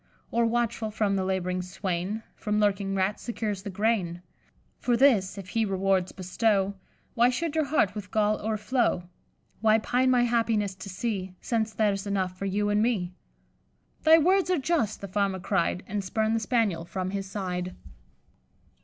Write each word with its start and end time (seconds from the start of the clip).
Or, 0.31 0.47
watchful 0.47 0.89
for 0.89 1.07
the 1.11 1.23
lab'ring 1.23 1.61
swain, 1.61 2.23
From 2.33 2.59
lurking 2.59 2.95
rats 2.95 3.21
secures 3.21 3.61
the 3.61 3.69
grain? 3.69 4.23
For 4.79 4.97
this, 4.97 5.37
if 5.37 5.49
he 5.49 5.63
rewards 5.63 6.11
bestow, 6.11 6.73
Why 7.13 7.29
should 7.29 7.53
your 7.53 7.65
heart 7.65 7.93
with 7.93 8.09
gall 8.09 8.39
o'erflow? 8.43 9.07
Why 9.59 9.77
pine 9.77 10.09
my 10.09 10.23
happiness 10.23 10.73
to 10.73 10.89
see, 10.89 11.35
Since 11.39 11.73
there's 11.73 12.07
enough 12.07 12.35
for 12.35 12.45
you 12.45 12.69
and 12.71 12.81
me?' 12.81 13.13
'Thy 14.01 14.17
words 14.17 14.49
are 14.49 14.57
just,' 14.57 15.01
the 15.01 15.07
Farmer 15.07 15.39
cried, 15.39 15.83
And 15.85 16.03
spurned 16.03 16.35
the 16.35 16.39
Spaniel 16.39 16.83
from 16.83 17.11
his 17.11 17.29
side." 17.29 17.75